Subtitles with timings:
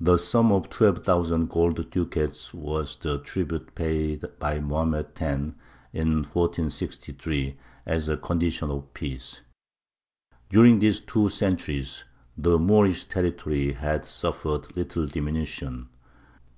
[0.00, 5.52] The sum of twelve thousand gold ducats was the tribute paid by Mohammed X.,
[5.92, 9.42] in 1463, as a condition of peace.
[10.48, 12.04] During these two centuries
[12.38, 15.90] the Moorish territory had suffered little diminution.